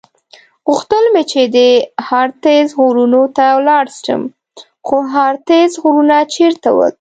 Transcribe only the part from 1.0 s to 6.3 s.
مې چې د هارتز غرونو ته ولاړ شم، خو هارتز غرونه